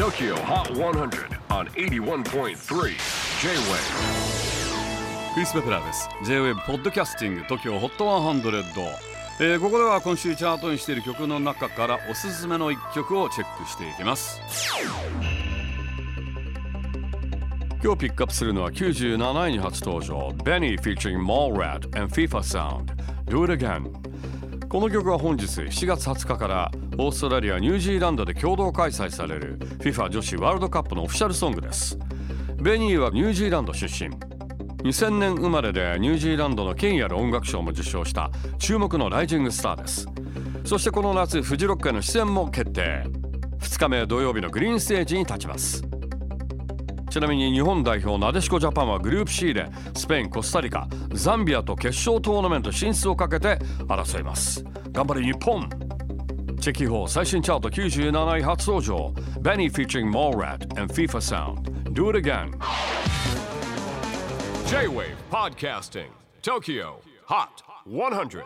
[0.00, 2.54] TOKYO HOT 100 on 81.3 J-WAVE
[5.34, 6.08] クリス・ベプラーです。
[6.24, 8.94] J-WAVE ポッドキャスティング TOKYO HOT 100、
[9.40, 14.40] えーここでは今週チャートにしている曲の中からおすすめの一曲をチェックしていきます。
[17.84, 20.30] 今日ピックアップするのは97位に初登場。
[20.44, 22.86] Benny featuring Mallrat and FIFA Sound
[23.26, 23.92] Do It Again
[24.70, 31.98] この曲は本日7月20日からオーストラリアニュージーランドで共同開催される FIFA 女子ワールドカップのオフィシャルソングです。
[32.62, 34.14] ベニーはニュージーランド出身。
[34.88, 38.30] 2000年生まれでニュージーランドの権威ある音楽賞も受賞した
[38.60, 40.06] 注目のライジングスターです。
[40.64, 43.02] そしてこの夏フジロックへの出演も決定。
[43.58, 45.82] 2日目土曜日のグリーンステージに立ちます。
[47.10, 54.64] ちなみに日本代表なでしこジャパンはグループ C でスペインコスタリカザンビアと決勝トーナメント進出をかけて争います。
[54.92, 55.68] 頑張れ日本。
[56.60, 59.12] チェキホー最新チャート97位初登場。
[59.40, 61.92] Benny featuring m a l r a t and FIFA Sound.
[61.92, 62.52] Do It Again.
[64.68, 66.10] J-WAVE PODCASTING.
[66.42, 66.94] TOKYO
[67.26, 67.48] HOT
[67.86, 68.44] 100